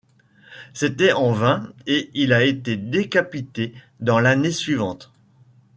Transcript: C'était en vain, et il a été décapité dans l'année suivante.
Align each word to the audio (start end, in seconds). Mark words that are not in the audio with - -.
C'était 0.73 1.13
en 1.13 1.31
vain, 1.31 1.71
et 1.85 2.09
il 2.15 2.33
a 2.33 2.43
été 2.43 2.75
décapité 2.75 3.75
dans 3.99 4.17
l'année 4.19 4.51
suivante. 4.51 5.11